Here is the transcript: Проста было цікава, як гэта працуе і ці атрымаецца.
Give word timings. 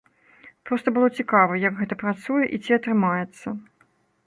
Проста 0.69 0.93
было 0.95 1.09
цікава, 1.23 1.59
як 1.67 1.77
гэта 1.83 1.99
працуе 2.05 2.43
і 2.47 2.57
ці 2.65 2.71
атрымаецца. 2.81 3.47